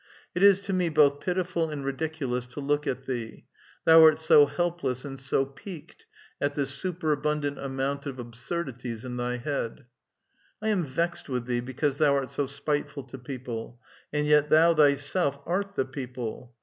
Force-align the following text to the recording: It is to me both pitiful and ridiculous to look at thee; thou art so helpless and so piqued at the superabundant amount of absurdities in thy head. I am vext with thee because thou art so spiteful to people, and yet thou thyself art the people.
It 0.33 0.41
is 0.41 0.61
to 0.61 0.73
me 0.73 0.89
both 0.89 1.19
pitiful 1.19 1.69
and 1.69 1.85
ridiculous 1.85 2.47
to 2.47 2.59
look 2.59 2.87
at 2.87 3.05
thee; 3.05 3.45
thou 3.85 4.01
art 4.01 4.17
so 4.17 4.47
helpless 4.47 5.05
and 5.05 5.19
so 5.19 5.45
piqued 5.45 6.07
at 6.41 6.55
the 6.55 6.65
superabundant 6.65 7.59
amount 7.59 8.07
of 8.07 8.17
absurdities 8.17 9.05
in 9.05 9.17
thy 9.17 9.37
head. 9.37 9.85
I 10.59 10.69
am 10.69 10.85
vext 10.85 11.29
with 11.29 11.45
thee 11.45 11.59
because 11.59 11.99
thou 11.99 12.15
art 12.15 12.31
so 12.31 12.47
spiteful 12.47 13.03
to 13.03 13.19
people, 13.19 13.79
and 14.11 14.25
yet 14.25 14.49
thou 14.49 14.73
thyself 14.73 15.37
art 15.45 15.75
the 15.75 15.85
people. 15.85 16.55